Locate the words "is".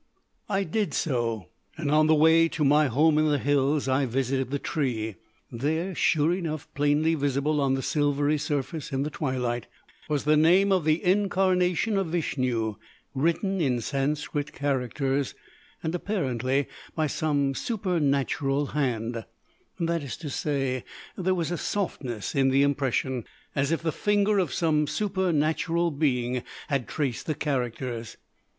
20.01-20.17